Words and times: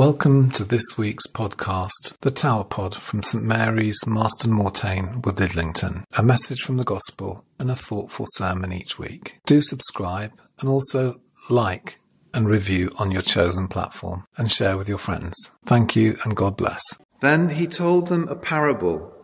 Welcome 0.00 0.50
to 0.52 0.64
this 0.64 0.96
week's 0.96 1.26
podcast, 1.26 2.18
The 2.22 2.30
Tower 2.30 2.64
Pod 2.64 2.94
from 2.94 3.22
St 3.22 3.44
Mary's, 3.44 3.98
Marston 4.06 4.50
Moretaine, 4.50 5.20
Woodlidlington. 5.20 6.04
A 6.16 6.22
message 6.22 6.62
from 6.62 6.78
the 6.78 6.84
Gospel 6.84 7.44
and 7.58 7.70
a 7.70 7.76
thoughtful 7.76 8.24
sermon 8.30 8.72
each 8.72 8.98
week. 8.98 9.40
Do 9.44 9.60
subscribe 9.60 10.32
and 10.58 10.70
also 10.70 11.16
like 11.50 11.98
and 12.32 12.48
review 12.48 12.90
on 12.98 13.10
your 13.10 13.20
chosen 13.20 13.68
platform 13.68 14.24
and 14.38 14.50
share 14.50 14.78
with 14.78 14.88
your 14.88 14.96
friends. 14.96 15.36
Thank 15.66 15.94
you 15.96 16.16
and 16.24 16.34
God 16.34 16.56
bless. 16.56 16.80
Then 17.20 17.50
he 17.50 17.66
told 17.66 18.08
them 18.08 18.26
a 18.28 18.36
parable. 18.36 19.14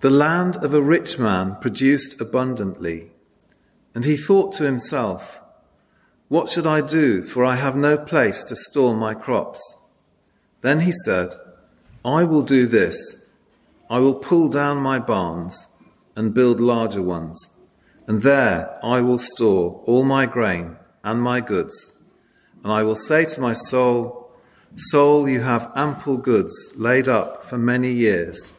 The 0.00 0.08
land 0.08 0.56
of 0.64 0.72
a 0.72 0.80
rich 0.80 1.18
man 1.18 1.56
produced 1.60 2.18
abundantly, 2.18 3.10
and 3.94 4.06
he 4.06 4.16
thought 4.16 4.54
to 4.54 4.64
himself, 4.64 5.39
what 6.30 6.48
should 6.48 6.64
I 6.64 6.80
do, 6.80 7.24
for 7.24 7.44
I 7.44 7.56
have 7.56 7.74
no 7.74 7.98
place 7.98 8.44
to 8.44 8.54
store 8.54 8.94
my 8.94 9.14
crops? 9.14 9.60
Then 10.60 10.78
he 10.78 10.92
said, 11.04 11.30
I 12.04 12.22
will 12.22 12.42
do 12.42 12.68
this. 12.68 13.16
I 13.90 13.98
will 13.98 14.14
pull 14.14 14.48
down 14.48 14.76
my 14.76 15.00
barns 15.00 15.66
and 16.14 16.32
build 16.32 16.60
larger 16.60 17.02
ones, 17.02 17.58
and 18.06 18.22
there 18.22 18.78
I 18.80 19.00
will 19.00 19.18
store 19.18 19.82
all 19.86 20.04
my 20.04 20.24
grain 20.24 20.76
and 21.02 21.20
my 21.20 21.40
goods. 21.40 21.98
And 22.62 22.72
I 22.72 22.84
will 22.84 22.94
say 22.94 23.24
to 23.24 23.40
my 23.40 23.52
soul, 23.52 24.30
Soul, 24.76 25.28
you 25.28 25.40
have 25.40 25.72
ample 25.74 26.16
goods 26.16 26.72
laid 26.76 27.08
up 27.08 27.44
for 27.46 27.58
many 27.58 27.90
years. 27.90 28.52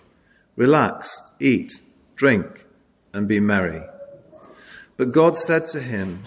Relax, 0.58 1.22
eat, 1.40 1.72
drink, 2.18 2.66
and 3.14 3.30
be 3.30 3.40
merry. 3.40 3.82
But 4.98 5.14
God 5.14 5.38
said 5.38 5.68
to 5.68 5.80
him, 5.80 6.22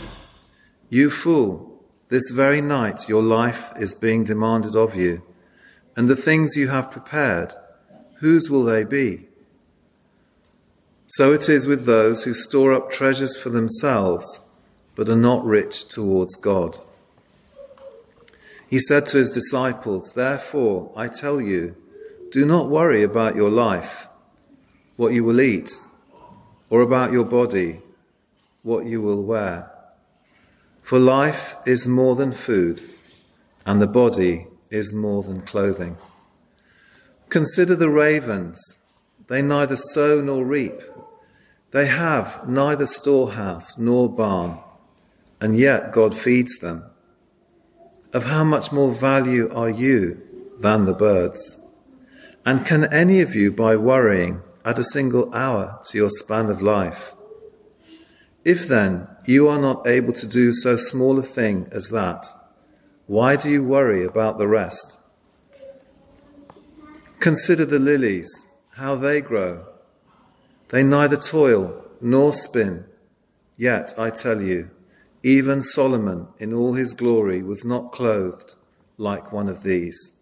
you 0.95 1.11
fool, 1.11 1.83
this 2.09 2.31
very 2.31 2.61
night 2.61 3.09
your 3.09 3.21
life 3.21 3.73
is 3.77 3.97
being 3.97 4.23
demanded 4.23 4.77
of 4.77 4.95
you, 4.95 5.21
and 5.97 6.07
the 6.07 6.15
things 6.15 6.57
you 6.57 6.69
have 6.69 6.89
prepared, 6.89 7.53
whose 8.21 8.49
will 8.49 8.63
they 8.63 8.85
be? 8.85 9.27
So 11.09 11.33
it 11.33 11.49
is 11.49 11.67
with 11.67 11.85
those 11.85 12.23
who 12.23 12.33
store 12.33 12.73
up 12.73 12.93
treasures 12.93 13.37
for 13.37 13.51
themselves, 13.51 14.49
but 14.95 15.09
are 15.09 15.17
not 15.17 15.45
rich 15.45 15.89
towards 15.89 16.37
God. 16.37 16.79
He 18.71 18.79
said 18.79 19.09
to 19.09 19.19
his 19.19 19.31
disciples, 19.31 20.13
Therefore, 20.13 20.93
I 20.95 21.09
tell 21.09 21.41
you, 21.41 21.75
do 22.31 22.47
not 22.47 22.71
worry 22.71 23.03
about 23.03 23.35
your 23.35 23.51
life, 23.51 24.07
what 24.95 25.13
you 25.13 25.25
will 25.25 25.41
eat, 25.41 25.73
or 26.71 26.83
about 26.83 27.11
your 27.11 27.25
body, 27.25 27.83
what 28.63 28.87
you 28.87 29.03
will 29.03 29.25
wear. 29.25 29.74
For 30.85 30.99
life 30.99 31.57
is 31.65 31.89
more 31.89 32.15
than 32.15 32.33
food, 32.33 32.83
and 33.65 33.81
the 33.81 33.87
body 33.87 34.49
is 34.71 34.93
more 34.93 35.23
than 35.23 35.41
clothing. 35.41 35.97
Consider 37.31 37.75
the 37.75 37.89
ravens. 37.89 38.61
They 39.29 39.41
neither 39.41 39.77
sow 39.77 40.21
nor 40.21 40.45
reap. 40.45 40.79
They 41.71 41.87
have 41.87 42.47
neither 42.47 42.87
storehouse 42.87 43.79
nor 43.79 44.11
barn, 44.11 44.59
and 45.41 45.57
yet 45.57 45.91
God 45.91 46.15
feeds 46.15 46.59
them. 46.59 46.85
Of 48.13 48.27
how 48.27 48.45
much 48.45 48.71
more 48.71 48.93
value 48.93 49.51
are 49.55 49.71
you 49.71 50.21
than 50.61 50.85
the 50.85 50.93
birds? 50.93 51.59
And 52.45 52.67
can 52.67 52.93
any 52.93 53.23
of 53.23 53.35
you, 53.35 53.53
by 53.53 53.77
worrying, 53.77 54.43
add 54.67 54.79
a 54.79 54.85
single 54.85 55.35
hour 55.35 55.81
to 55.87 55.97
your 55.97 56.11
span 56.11 56.51
of 56.51 56.61
life? 56.61 57.14
If 58.45 58.69
then 58.69 59.09
you 59.25 59.49
are 59.49 59.59
not 59.59 59.87
able 59.87 60.13
to 60.13 60.27
do 60.27 60.53
so 60.53 60.77
small 60.77 61.19
a 61.19 61.23
thing 61.23 61.69
as 61.73 61.89
that, 61.89 62.27
why 63.07 63.37
do 63.37 63.51
you 63.51 63.65
worry 63.65 64.05
about 64.05 64.39
the 64.39 64.49
rest? 64.49 64.99
Consider 67.21 67.65
the 67.65 67.79
lilies, 67.79 68.47
how 68.77 68.97
they 68.97 69.21
grow. 69.23 69.65
They 70.69 70.83
neither 70.83 71.17
toil 71.17 71.85
nor 72.01 72.33
spin. 72.33 72.85
Yet, 73.57 73.95
I 73.99 74.11
tell 74.11 74.43
you, 74.43 74.71
even 75.23 75.63
Solomon 75.63 76.29
in 76.39 76.53
all 76.53 76.75
his 76.75 76.93
glory 76.93 77.43
was 77.43 77.65
not 77.65 77.93
clothed 77.93 78.55
like 78.99 79.33
one 79.33 79.49
of 79.49 79.63
these. 79.63 80.13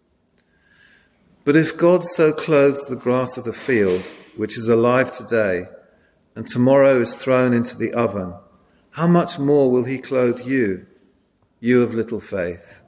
But 1.43 1.57
if 1.57 1.77
God 1.77 2.05
so 2.05 2.31
clothes 2.31 2.85
the 2.85 2.95
grass 2.95 3.37
of 3.37 3.43
the 3.43 3.51
field, 3.51 4.13
which 4.37 4.57
is 4.57 4.69
alive 4.69 5.11
today, 5.11 5.63
and 6.35 6.47
tomorrow 6.47 6.99
is 6.99 7.13
thrown 7.13 7.53
into 7.53 7.77
the 7.77 7.93
oven, 7.93 8.33
how 8.91 9.07
much 9.07 9.39
more 9.39 9.71
will 9.71 9.83
he 9.83 9.97
clothe 9.97 10.45
you, 10.45 10.85
you 11.59 11.81
of 11.83 11.93
little 11.93 12.19
faith? 12.19 12.81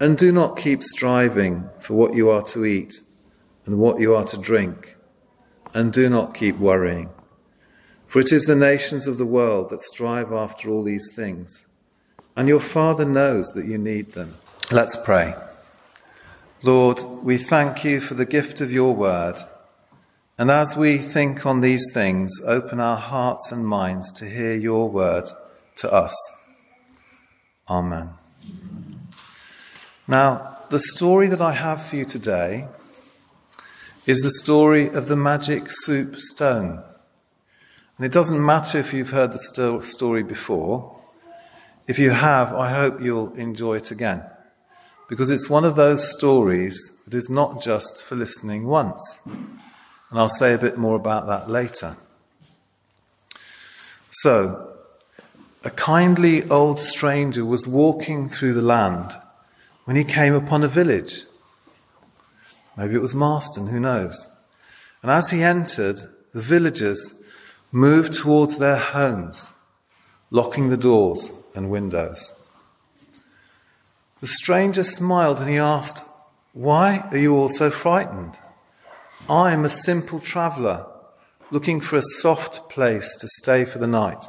And 0.00 0.18
do 0.18 0.32
not 0.32 0.56
keep 0.56 0.82
striving 0.82 1.68
for 1.80 1.94
what 1.94 2.14
you 2.14 2.30
are 2.30 2.42
to 2.44 2.64
eat 2.64 2.94
and 3.66 3.78
what 3.78 4.00
you 4.00 4.14
are 4.14 4.24
to 4.24 4.36
drink, 4.36 4.96
and 5.74 5.92
do 5.92 6.08
not 6.08 6.34
keep 6.34 6.58
worrying. 6.58 7.10
For 8.06 8.20
it 8.20 8.32
is 8.32 8.44
the 8.46 8.56
nations 8.56 9.06
of 9.06 9.18
the 9.18 9.26
world 9.26 9.70
that 9.70 9.80
strive 9.80 10.32
after 10.32 10.70
all 10.70 10.82
these 10.82 11.12
things, 11.14 11.66
and 12.36 12.48
your 12.48 12.60
Father 12.60 13.04
knows 13.04 13.52
that 13.52 13.66
you 13.66 13.78
need 13.78 14.12
them. 14.12 14.36
Let's 14.70 14.96
pray. 14.96 15.34
Lord, 16.62 17.00
we 17.22 17.38
thank 17.38 17.84
you 17.84 18.00
for 18.00 18.14
the 18.14 18.26
gift 18.26 18.60
of 18.60 18.72
your 18.72 18.94
word. 18.94 19.36
And 20.38 20.50
as 20.50 20.76
we 20.76 20.98
think 20.98 21.44
on 21.44 21.60
these 21.60 21.84
things, 21.92 22.32
open 22.46 22.80
our 22.80 22.96
hearts 22.96 23.52
and 23.52 23.66
minds 23.66 24.10
to 24.12 24.24
hear 24.24 24.54
your 24.54 24.88
word 24.88 25.28
to 25.76 25.92
us. 25.92 26.16
Amen. 27.68 28.10
Now, 30.08 30.58
the 30.70 30.78
story 30.78 31.28
that 31.28 31.40
I 31.40 31.52
have 31.52 31.84
for 31.84 31.96
you 31.96 32.04
today 32.04 32.66
is 34.06 34.22
the 34.22 34.30
story 34.30 34.88
of 34.88 35.06
the 35.06 35.16
magic 35.16 35.64
soup 35.68 36.16
stone. 36.16 36.82
And 37.96 38.06
it 38.06 38.12
doesn't 38.12 38.44
matter 38.44 38.78
if 38.78 38.92
you've 38.92 39.10
heard 39.10 39.32
the 39.32 39.82
story 39.82 40.22
before. 40.22 40.98
If 41.86 41.98
you 41.98 42.10
have, 42.10 42.54
I 42.54 42.70
hope 42.70 43.00
you'll 43.00 43.32
enjoy 43.34 43.76
it 43.76 43.90
again. 43.90 44.24
Because 45.08 45.30
it's 45.30 45.50
one 45.50 45.64
of 45.64 45.76
those 45.76 46.10
stories 46.10 46.74
that 47.04 47.14
is 47.14 47.28
not 47.28 47.62
just 47.62 48.02
for 48.02 48.16
listening 48.16 48.66
once. 48.66 49.20
And 50.12 50.20
I'll 50.20 50.28
say 50.28 50.52
a 50.52 50.58
bit 50.58 50.76
more 50.76 50.94
about 50.94 51.26
that 51.28 51.48
later. 51.48 51.96
So, 54.10 54.74
a 55.64 55.70
kindly 55.70 56.44
old 56.50 56.80
stranger 56.80 57.46
was 57.46 57.66
walking 57.66 58.28
through 58.28 58.52
the 58.52 58.60
land 58.60 59.12
when 59.86 59.96
he 59.96 60.04
came 60.04 60.34
upon 60.34 60.62
a 60.62 60.68
village. 60.68 61.22
Maybe 62.76 62.94
it 62.94 63.00
was 63.00 63.14
Marston, 63.14 63.68
who 63.68 63.80
knows? 63.80 64.26
And 65.00 65.10
as 65.10 65.30
he 65.30 65.42
entered, 65.42 66.00
the 66.34 66.42
villagers 66.42 67.14
moved 67.70 68.12
towards 68.12 68.58
their 68.58 68.76
homes, 68.76 69.54
locking 70.30 70.68
the 70.68 70.76
doors 70.76 71.32
and 71.54 71.70
windows. 71.70 72.38
The 74.20 74.26
stranger 74.26 74.84
smiled 74.84 75.40
and 75.40 75.48
he 75.48 75.56
asked, 75.56 76.04
Why 76.52 77.08
are 77.10 77.16
you 77.16 77.34
all 77.34 77.48
so 77.48 77.70
frightened? 77.70 78.38
I 79.28 79.52
am 79.52 79.64
a 79.64 79.68
simple 79.68 80.18
traveller 80.18 80.84
looking 81.52 81.80
for 81.80 81.96
a 81.96 82.02
soft 82.02 82.68
place 82.68 83.16
to 83.16 83.28
stay 83.28 83.64
for 83.64 83.78
the 83.78 83.86
night 83.86 84.24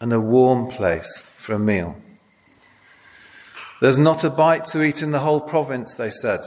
and 0.00 0.12
a 0.12 0.20
warm 0.20 0.66
place 0.68 1.22
for 1.22 1.52
a 1.52 1.58
meal. 1.58 1.96
There's 3.80 3.98
not 3.98 4.24
a 4.24 4.30
bite 4.30 4.66
to 4.66 4.82
eat 4.82 5.02
in 5.02 5.12
the 5.12 5.20
whole 5.20 5.40
province, 5.40 5.94
they 5.94 6.10
said. 6.10 6.40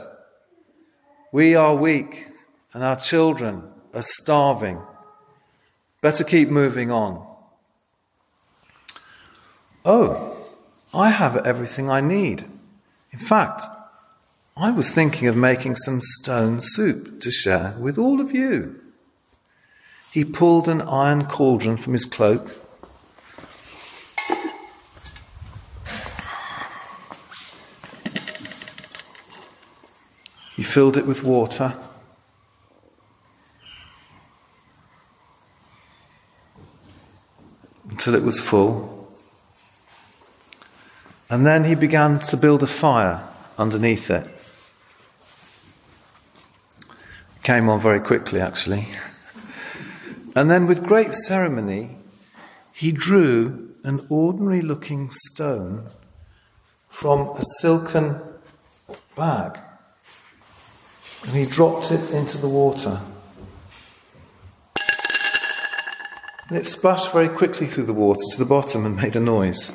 We 1.32 1.54
are 1.54 1.74
weak 1.74 2.28
and 2.74 2.84
our 2.84 2.96
children 2.96 3.62
are 3.94 4.02
starving. 4.02 4.78
Better 6.02 6.24
keep 6.24 6.50
moving 6.50 6.90
on. 6.90 7.26
Oh, 9.84 10.36
I 10.92 11.08
have 11.08 11.46
everything 11.46 11.88
I 11.88 12.02
need. 12.02 12.44
In 13.12 13.18
fact, 13.18 13.62
I 14.56 14.70
was 14.70 14.90
thinking 14.90 15.28
of 15.28 15.36
making 15.36 15.76
some 15.76 16.00
stone 16.02 16.60
soup 16.60 17.20
to 17.22 17.30
share 17.30 17.74
with 17.78 17.96
all 17.96 18.20
of 18.20 18.32
you. 18.32 18.78
He 20.12 20.26
pulled 20.26 20.68
an 20.68 20.82
iron 20.82 21.24
cauldron 21.24 21.78
from 21.78 21.94
his 21.94 22.04
cloak. 22.04 22.58
He 30.54 30.62
filled 30.62 30.98
it 30.98 31.06
with 31.06 31.22
water. 31.22 31.74
Until 37.88 38.14
it 38.14 38.22
was 38.22 38.38
full. 38.38 39.10
And 41.30 41.46
then 41.46 41.64
he 41.64 41.74
began 41.74 42.18
to 42.18 42.36
build 42.36 42.62
a 42.62 42.66
fire 42.66 43.26
underneath 43.58 44.10
it. 44.10 44.28
Came 47.42 47.68
on 47.68 47.80
very 47.80 48.00
quickly, 48.00 48.40
actually. 48.40 48.88
And 50.34 50.50
then, 50.50 50.66
with 50.66 50.84
great 50.84 51.12
ceremony, 51.12 51.96
he 52.72 52.92
drew 52.92 53.74
an 53.84 54.06
ordinary 54.08 54.62
looking 54.62 55.10
stone 55.10 55.88
from 56.88 57.30
a 57.36 57.42
silken 57.60 58.20
bag 59.16 59.58
and 61.24 61.36
he 61.36 61.46
dropped 61.46 61.90
it 61.90 62.12
into 62.12 62.38
the 62.38 62.48
water. 62.48 63.00
And 66.48 66.58
it 66.58 66.66
splashed 66.66 67.12
very 67.12 67.28
quickly 67.28 67.66
through 67.66 67.84
the 67.84 67.92
water 67.92 68.20
to 68.32 68.38
the 68.38 68.44
bottom 68.44 68.84
and 68.84 68.96
made 68.96 69.16
a 69.16 69.20
noise. 69.20 69.70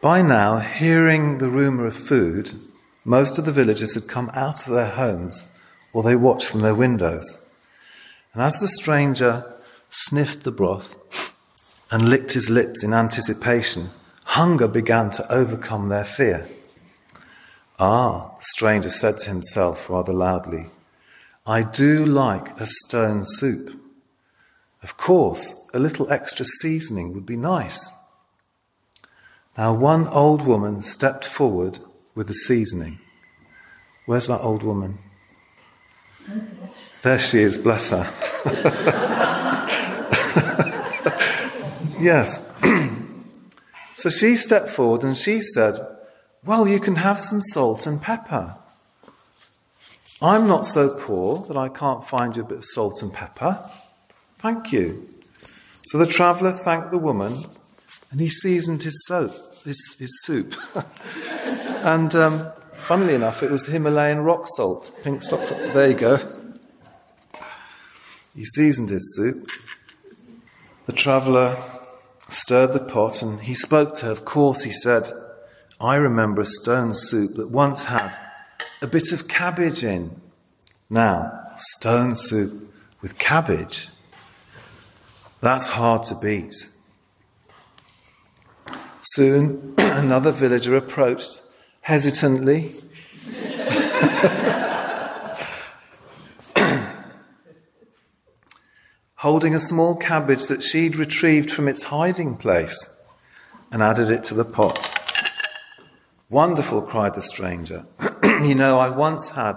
By 0.00 0.20
now, 0.22 0.58
hearing 0.58 1.38
the 1.38 1.48
rumour 1.48 1.86
of 1.86 1.96
food, 1.96 2.52
most 3.04 3.38
of 3.38 3.44
the 3.44 3.52
villagers 3.52 3.94
had 3.94 4.08
come 4.08 4.30
out 4.34 4.66
of 4.66 4.72
their 4.72 4.90
homes 4.90 5.54
or 5.92 6.02
they 6.02 6.16
watched 6.16 6.46
from 6.46 6.60
their 6.60 6.74
windows. 6.74 7.48
And 8.32 8.42
as 8.42 8.58
the 8.60 8.68
stranger 8.68 9.54
sniffed 9.90 10.42
the 10.42 10.50
broth 10.50 10.96
and 11.90 12.08
licked 12.08 12.32
his 12.32 12.50
lips 12.50 12.82
in 12.82 12.92
anticipation, 12.92 13.90
hunger 14.24 14.66
began 14.66 15.10
to 15.12 15.32
overcome 15.32 15.88
their 15.88 16.04
fear. 16.04 16.48
Ah, 17.78 18.34
the 18.38 18.44
stranger 18.44 18.88
said 18.88 19.18
to 19.18 19.30
himself 19.30 19.90
rather 19.90 20.12
loudly, 20.12 20.70
I 21.46 21.62
do 21.62 22.04
like 22.06 22.58
a 22.58 22.66
stone 22.66 23.24
soup. 23.24 23.78
Of 24.82 24.96
course, 24.96 25.68
a 25.74 25.78
little 25.78 26.10
extra 26.10 26.44
seasoning 26.44 27.12
would 27.14 27.26
be 27.26 27.36
nice. 27.36 27.92
Now, 29.56 29.74
one 29.74 30.08
old 30.08 30.42
woman 30.42 30.82
stepped 30.82 31.26
forward 31.26 31.78
with 32.14 32.28
the 32.28 32.34
seasoning. 32.34 33.00
Where's 34.06 34.28
that 34.28 34.40
old 34.40 34.62
woman? 34.62 34.98
There 37.02 37.18
she 37.18 37.40
is, 37.40 37.58
bless 37.58 37.90
her. 37.90 38.08
yes. 42.00 42.52
so 43.96 44.08
she 44.08 44.36
stepped 44.36 44.70
forward 44.70 45.04
and 45.04 45.16
she 45.16 45.40
said, 45.40 45.76
Well, 46.44 46.66
you 46.66 46.80
can 46.80 46.96
have 46.96 47.20
some 47.20 47.42
salt 47.42 47.86
and 47.86 48.00
pepper. 48.00 48.56
I'm 50.22 50.46
not 50.46 50.66
so 50.66 50.96
poor 50.98 51.44
that 51.48 51.56
I 51.56 51.68
can't 51.68 52.06
find 52.06 52.36
you 52.36 52.44
a 52.44 52.46
bit 52.46 52.58
of 52.58 52.64
salt 52.64 53.02
and 53.02 53.12
pepper. 53.12 53.68
Thank 54.38 54.72
you. 54.72 55.08
So 55.88 55.98
the 55.98 56.06
traveller 56.06 56.52
thanked 56.52 56.90
the 56.90 56.98
woman 56.98 57.44
and 58.10 58.20
he 58.20 58.28
seasoned 58.28 58.82
his 58.82 59.04
soap, 59.06 59.32
his, 59.64 59.96
his 59.98 60.22
soup. 60.22 60.54
and 61.84 62.14
um, 62.14 62.52
funnily 62.72 63.14
enough, 63.14 63.42
it 63.42 63.50
was 63.50 63.66
Himalayan 63.66 64.20
rock 64.20 64.46
salt, 64.56 64.90
pink 65.02 65.22
salt. 65.22 65.48
There 65.48 65.88
you 65.88 65.94
go. 65.94 66.18
He 68.34 68.44
seasoned 68.44 68.90
his 68.90 69.14
soup. 69.16 69.48
The 70.86 70.92
traveller 70.92 71.56
stirred 72.28 72.72
the 72.72 72.80
pot 72.80 73.22
and 73.22 73.40
he 73.40 73.54
spoke 73.54 73.94
to 73.96 74.06
her. 74.06 74.12
Of 74.12 74.24
course, 74.24 74.64
he 74.64 74.70
said, 74.70 75.08
I 75.80 75.96
remember 75.96 76.42
a 76.42 76.46
stone 76.46 76.94
soup 76.94 77.36
that 77.36 77.50
once 77.50 77.84
had 77.84 78.16
a 78.82 78.86
bit 78.86 79.12
of 79.12 79.28
cabbage 79.28 79.84
in. 79.84 80.20
Now, 80.90 81.52
stone 81.56 82.14
soup 82.16 82.72
with 83.02 83.18
cabbage. 83.18 83.88
That's 85.40 85.68
hard 85.68 86.04
to 86.04 86.14
beat. 86.16 86.54
Soon, 89.02 89.74
another 89.78 90.32
villager 90.32 90.76
approached 90.76 91.42
hesitantly. 91.84 92.74
holding 99.24 99.54
a 99.54 99.60
small 99.60 99.96
cabbage 99.96 100.48
that 100.48 100.62
she'd 100.62 100.96
retrieved 100.96 101.50
from 101.50 101.66
its 101.66 101.84
hiding 101.84 102.36
place 102.36 103.00
and 103.72 103.82
added 103.82 104.10
it 104.10 104.22
to 104.22 104.34
the 104.34 104.44
pot. 104.44 104.78
Wonderful, 106.28 106.82
cried 106.82 107.14
the 107.14 107.22
stranger. 107.22 107.86
you 108.22 108.54
know, 108.54 108.78
I 108.78 108.90
once 108.90 109.30
had 109.30 109.56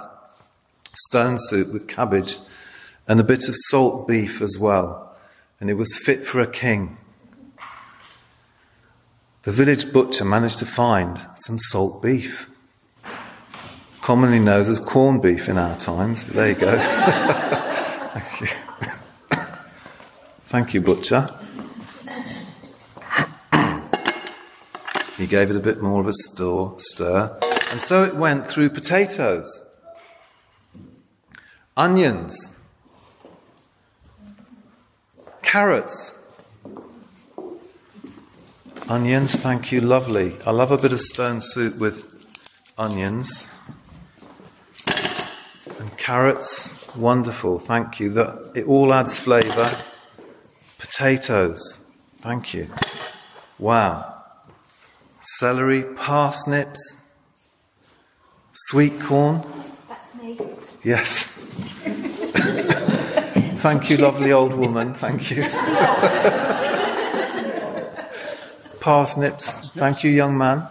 stone 0.95 1.37
soup 1.37 1.73
with 1.73 1.85
cabbage 1.85 2.37
and 3.09 3.19
a 3.19 3.25
bit 3.25 3.49
of 3.49 3.55
salt 3.57 4.07
beef 4.07 4.41
as 4.41 4.57
well, 4.57 5.13
and 5.59 5.69
it 5.69 5.73
was 5.73 5.97
fit 5.97 6.25
for 6.25 6.39
a 6.39 6.47
king. 6.47 6.97
The 9.47 9.53
village 9.53 9.93
butcher 9.93 10.25
managed 10.25 10.59
to 10.59 10.65
find 10.65 11.17
some 11.37 11.57
salt 11.57 12.03
beef, 12.03 12.49
commonly 14.01 14.39
known 14.39 14.59
as 14.59 14.77
corned 14.81 15.21
beef 15.21 15.47
in 15.47 15.57
our 15.57 15.77
times, 15.77 16.25
but 16.25 16.33
there 16.33 16.49
you 16.49 16.55
go. 16.55 16.77
Thank 18.11 18.41
you. 18.41 18.47
Thank 20.47 20.73
you, 20.73 20.81
Butcher. 20.81 21.29
he 25.15 25.25
gave 25.25 25.49
it 25.49 25.55
a 25.55 25.61
bit 25.61 25.81
more 25.81 26.01
of 26.01 26.09
a 26.09 26.13
stir, 26.13 26.71
stir, 26.79 27.39
and 27.71 27.79
so 27.79 28.03
it 28.03 28.17
went 28.17 28.47
through 28.47 28.71
potatoes, 28.71 29.63
onions, 31.77 32.53
carrots. 35.41 36.15
Onions, 38.89 39.35
thank 39.35 39.73
you, 39.73 39.81
lovely. 39.81 40.33
I 40.45 40.51
love 40.51 40.71
a 40.71 40.77
bit 40.77 40.93
of 40.93 41.01
stone 41.01 41.41
soup 41.41 41.77
with 41.77 42.05
onions. 42.77 43.45
And 45.77 45.97
carrots, 45.97 46.95
wonderful, 46.95 47.59
thank 47.59 47.99
you. 47.99 48.09
That 48.11 48.53
it 48.55 48.65
all 48.65 48.93
adds 48.93 49.19
flavour. 49.19 49.69
Potatoes. 50.77 51.85
Thank 52.19 52.53
you. 52.53 52.69
Wow. 53.59 54.23
Celery, 55.19 55.83
parsnips, 55.83 57.01
sweet 58.53 59.01
corn. 59.01 59.43
That's 59.89 60.15
me. 60.15 60.39
Yes. 60.83 61.25
Thank 63.57 63.89
you, 63.89 63.97
lovely 63.97 64.31
old 64.31 64.53
woman. 64.53 64.93
Thank 64.93 65.31
you. 65.31 65.43
Parsnips. 68.87 69.67
Thank 69.71 70.05
you, 70.05 70.09
young 70.09 70.37
man. 70.37 70.65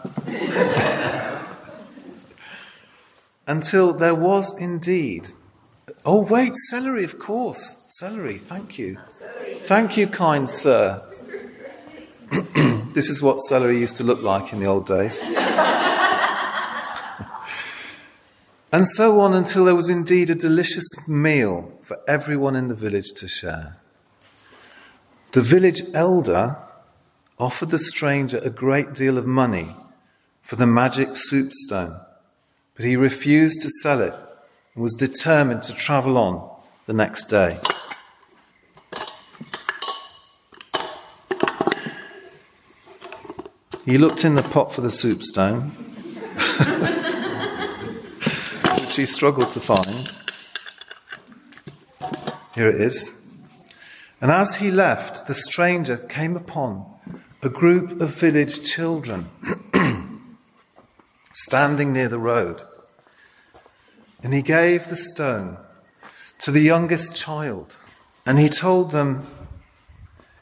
Until 3.46 3.92
there 3.92 4.14
was 4.14 4.58
indeed. 4.58 5.28
Oh, 6.02 6.22
wait, 6.22 6.56
celery, 6.70 7.04
of 7.04 7.18
course. 7.18 7.84
Celery. 7.88 8.38
Thank 8.38 8.78
you. 8.78 8.96
Thank 9.52 9.98
you, 9.98 10.06
kind 10.06 10.48
sir. 10.48 11.02
this 12.94 13.10
is 13.10 13.20
what 13.20 13.40
celery 13.40 13.78
used 13.78 13.96
to 13.96 14.04
look 14.04 14.22
like 14.22 14.50
in 14.50 14.60
the 14.60 14.66
old 14.66 14.86
days. 14.86 15.22
and 18.72 18.86
so 18.86 19.20
on 19.20 19.34
until 19.34 19.66
there 19.66 19.74
was 19.74 19.90
indeed 19.90 20.30
a 20.30 20.34
delicious 20.34 21.06
meal 21.06 21.70
for 21.82 22.00
everyone 22.08 22.56
in 22.56 22.68
the 22.68 22.74
village 22.74 23.12
to 23.16 23.28
share. 23.28 23.76
The 25.32 25.42
village 25.42 25.82
elder 25.92 26.56
offered 27.38 27.70
the 27.70 27.78
stranger 27.78 28.38
a 28.38 28.50
great 28.50 28.94
deal 28.94 29.18
of 29.18 29.26
money 29.26 29.68
for 30.42 30.56
the 30.56 30.66
magic 30.66 31.10
soup 31.14 31.52
stone, 31.52 32.00
but 32.74 32.84
he 32.84 32.96
refused 32.96 33.60
to 33.62 33.70
sell 33.82 34.00
it 34.00 34.14
and 34.74 34.82
was 34.82 34.94
determined 34.94 35.62
to 35.62 35.74
travel 35.74 36.16
on 36.16 36.50
the 36.86 36.92
next 36.92 37.26
day. 37.26 37.58
He 43.84 43.98
looked 43.98 44.24
in 44.24 44.34
the 44.34 44.42
pot 44.42 44.72
for 44.72 44.80
the 44.80 44.90
soup 44.90 45.22
stone, 45.22 45.70
which 48.80 48.96
he 48.96 49.06
struggled 49.06 49.52
to 49.52 49.60
find. 49.60 50.10
Here 52.54 52.68
it 52.68 52.80
is. 52.80 53.20
And 54.20 54.30
as 54.30 54.56
he 54.56 54.70
left, 54.70 55.28
the 55.28 55.34
stranger 55.34 55.98
came 55.98 56.36
upon 56.36 56.95
a 57.46 57.48
group 57.48 58.00
of 58.00 58.10
village 58.10 58.62
children 58.62 59.30
standing 61.32 61.92
near 61.92 62.08
the 62.08 62.18
road. 62.18 62.62
And 64.22 64.34
he 64.34 64.42
gave 64.42 64.88
the 64.88 64.96
stone 64.96 65.56
to 66.40 66.50
the 66.50 66.60
youngest 66.60 67.16
child. 67.16 67.76
And 68.26 68.38
he 68.38 68.48
told 68.48 68.90
them 68.90 69.26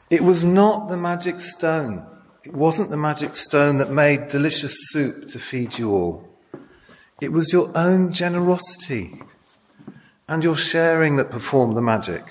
it 0.09 0.21
was 0.21 0.43
not 0.43 0.89
the 0.89 0.97
magic 0.97 1.39
stone 1.39 2.05
it 2.45 2.53
wasn't 2.53 2.91
the 2.91 2.97
magic 2.97 3.35
stone 3.35 3.77
that 3.77 3.89
made 3.89 4.27
delicious 4.27 4.75
soup 4.91 5.27
to 5.29 5.39
feed 5.39 5.79
you 5.79 5.91
all. 5.91 6.29
It 7.19 7.31
was 7.31 7.51
your 7.51 7.71
own 7.75 8.13
generosity 8.13 9.23
and 10.27 10.43
your 10.43 10.55
sharing 10.55 11.15
that 11.15 11.31
performed 11.31 11.75
the 11.75 11.81
magic. 11.81 12.23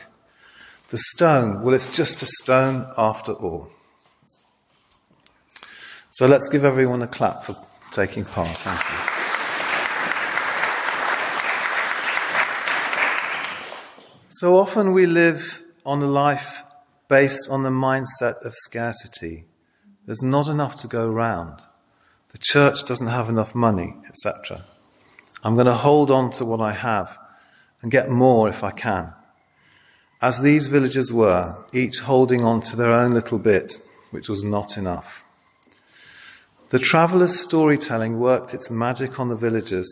The 0.91 0.99
stone, 0.99 1.63
well, 1.63 1.75
it's 1.75 1.97
just 1.97 2.23
a 2.23 2.27
stone 2.27 2.93
after 2.97 3.33
all. 3.33 3.74
So 6.15 6.27
let's 6.27 6.49
give 6.49 6.65
everyone 6.65 7.03
a 7.03 7.09
clap 7.09 7.43
for 7.43 7.57
taking 7.91 8.25
part. 8.25 8.57
Thank 8.59 8.79
you. 8.79 8.97
So 14.31 14.57
often 14.57 14.93
we 14.93 15.07
live 15.07 15.61
on 15.85 16.01
a 16.03 16.07
life 16.07 16.63
based 17.09 17.51
on 17.51 17.65
the 17.65 17.71
mindset 17.71 18.41
of 18.47 18.55
scarcity. 18.55 19.47
There's 20.07 20.23
not 20.23 20.47
enough 20.47 20.77
to 20.77 20.87
go 20.87 21.11
round. 21.11 21.63
the 22.31 22.39
church 22.39 22.85
doesn't 22.85 23.09
have 23.09 23.29
enough 23.29 23.53
money, 23.53 23.97
etc. 24.09 24.65
I'm 25.43 25.55
going 25.55 25.67
to 25.67 25.75
hold 25.75 26.13
on 26.13 26.31
to 26.35 26.45
what 26.45 26.61
I 26.61 26.71
have 26.75 27.19
and 27.83 27.91
get 27.91 28.09
more 28.09 28.49
if 28.49 28.63
I 28.63 28.71
can. 28.71 29.13
As 30.23 30.41
these 30.41 30.69
villagers 30.69 31.13
were, 31.13 31.57
each 31.73 31.99
holding 31.99 32.45
on 32.45 32.61
to 32.61 32.77
their 32.77 32.93
own 32.93 33.15
little 33.15 33.41
bit, 33.41 33.81
which 34.13 34.29
was 34.29 34.45
not 34.45 34.79
enough. 34.79 35.24
The 36.71 36.79
traveller's 36.79 37.39
storytelling 37.39 38.19
worked 38.19 38.55
its 38.55 38.71
magic 38.71 39.21
on 39.21 39.29
the 39.29 39.37
villagers, 39.37 39.89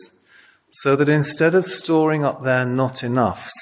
so 0.71 0.95
that 0.95 1.07
instead 1.07 1.53
of 1.53 1.65
storing 1.65 2.23
up 2.23 2.41
their 2.41 2.65
not 2.65 3.03
enoughs, 3.03 3.53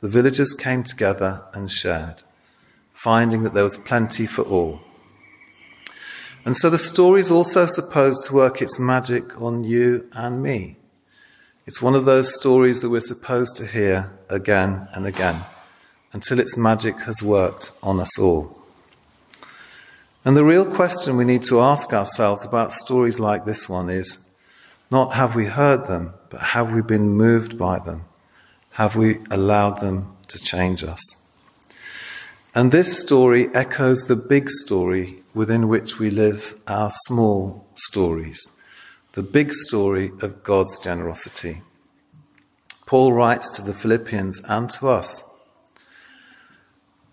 the 0.00 0.08
villagers 0.08 0.52
came 0.52 0.82
together 0.84 1.44
and 1.52 1.70
shared, 1.70 2.22
finding 2.94 3.42
that 3.42 3.52
there 3.52 3.64
was 3.64 3.76
plenty 3.76 4.26
for 4.26 4.42
all. 4.42 4.80
And 6.44 6.56
so 6.56 6.70
the 6.70 6.78
story 6.78 7.20
is 7.20 7.30
also 7.30 7.66
supposed 7.66 8.24
to 8.24 8.34
work 8.34 8.62
its 8.62 8.78
magic 8.78 9.40
on 9.40 9.64
you 9.64 10.08
and 10.12 10.42
me. 10.42 10.76
It's 11.66 11.82
one 11.82 11.94
of 11.94 12.04
those 12.04 12.34
stories 12.34 12.80
that 12.80 12.90
we're 12.90 13.00
supposed 13.00 13.56
to 13.56 13.66
hear 13.66 14.12
again 14.28 14.88
and 14.92 15.06
again 15.06 15.44
until 16.12 16.40
its 16.40 16.56
magic 16.56 16.98
has 17.00 17.22
worked 17.22 17.72
on 17.82 18.00
us 18.00 18.18
all. 18.18 18.61
And 20.24 20.36
the 20.36 20.44
real 20.44 20.66
question 20.66 21.16
we 21.16 21.24
need 21.24 21.42
to 21.44 21.60
ask 21.60 21.92
ourselves 21.92 22.44
about 22.44 22.72
stories 22.72 23.18
like 23.18 23.44
this 23.44 23.68
one 23.68 23.90
is 23.90 24.18
not 24.88 25.14
have 25.14 25.34
we 25.34 25.46
heard 25.46 25.86
them, 25.86 26.14
but 26.30 26.40
have 26.40 26.72
we 26.72 26.80
been 26.80 27.08
moved 27.08 27.58
by 27.58 27.80
them? 27.80 28.04
Have 28.72 28.94
we 28.94 29.18
allowed 29.30 29.80
them 29.80 30.16
to 30.28 30.38
change 30.38 30.84
us? 30.84 31.00
And 32.54 32.70
this 32.70 33.00
story 33.00 33.48
echoes 33.54 34.02
the 34.02 34.16
big 34.16 34.48
story 34.48 35.22
within 35.34 35.66
which 35.68 35.98
we 35.98 36.10
live 36.10 36.54
our 36.68 36.90
small 37.06 37.66
stories, 37.74 38.40
the 39.14 39.22
big 39.22 39.52
story 39.52 40.12
of 40.20 40.44
God's 40.44 40.78
generosity. 40.78 41.62
Paul 42.86 43.12
writes 43.12 43.48
to 43.56 43.62
the 43.62 43.74
Philippians 43.74 44.40
and 44.44 44.70
to 44.70 44.88
us 44.88 45.28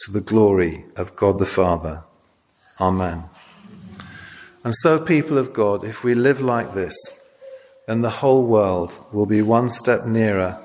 to 0.00 0.12
the 0.12 0.20
glory 0.20 0.84
of 0.96 1.16
God 1.16 1.38
the 1.38 1.46
Father. 1.46 2.04
Amen. 2.80 3.24
And 4.64 4.74
so, 4.74 5.02
people 5.02 5.38
of 5.38 5.52
God, 5.52 5.84
if 5.84 6.04
we 6.04 6.14
live 6.14 6.40
like 6.40 6.74
this, 6.74 6.96
then 7.86 8.02
the 8.02 8.10
whole 8.10 8.44
world 8.44 8.98
will 9.12 9.26
be 9.26 9.42
one 9.42 9.70
step 9.70 10.04
nearer 10.04 10.60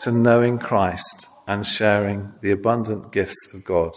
to 0.00 0.12
knowing 0.12 0.58
Christ 0.58 1.28
and 1.46 1.66
sharing 1.66 2.34
the 2.42 2.50
abundant 2.50 3.12
gifts 3.12 3.48
of 3.54 3.64
God 3.64 3.96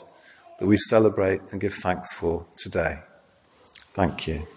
that 0.59 0.67
we 0.67 0.77
celebrate 0.77 1.41
and 1.51 1.59
give 1.59 1.73
thanks 1.73 2.13
for 2.13 2.45
today. 2.55 2.99
Thank 3.93 4.27
you. 4.27 4.47